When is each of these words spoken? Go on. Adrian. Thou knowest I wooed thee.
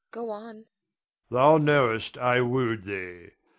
Go 0.09 0.31
on. 0.31 0.47
Adrian. 0.49 0.65
Thou 1.29 1.57
knowest 1.59 2.17
I 2.17 2.41
wooed 2.41 2.85
thee. 2.85 3.33